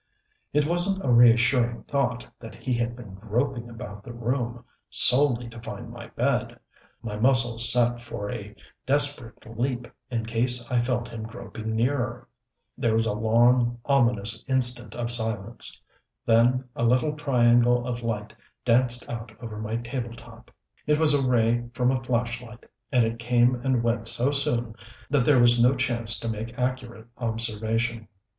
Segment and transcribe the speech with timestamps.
[0.51, 5.61] It wasn't a reassuring thought that he had been groping about the room solely to
[5.61, 6.59] find my bed.
[7.03, 8.55] My muscles set for a
[8.87, 12.27] desperate leap in case I felt him groping nearer....
[12.75, 15.79] There was a long, ominous instant of silence.
[16.25, 18.33] Then a little triangle of light
[18.65, 20.49] danced out over my table top.
[20.87, 24.73] It was a ray from a flashlight, and it came and went so soon
[25.11, 28.07] that there was no chance to make accurate observation.